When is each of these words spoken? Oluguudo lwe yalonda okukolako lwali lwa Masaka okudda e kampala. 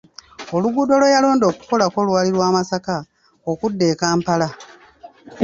Oluguudo 0.55 0.93
lwe 0.99 1.13
yalonda 1.15 1.45
okukolako 1.51 1.97
lwali 2.07 2.29
lwa 2.35 2.47
Masaka 2.55 2.95
okudda 3.51 3.85
e 3.93 3.95
kampala. 3.99 4.47